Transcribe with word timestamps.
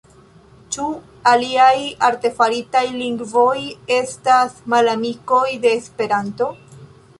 Ĉu 0.75 0.85
aliaj 1.31 1.73
artefaritaj 2.07 2.83
lingvoj 2.95 3.53
estas 3.99 4.59
malamikoj 4.75 5.45
de 5.67 5.77
Esperanto? 5.83 6.53